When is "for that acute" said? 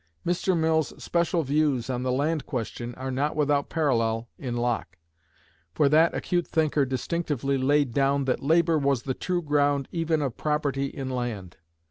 5.75-6.47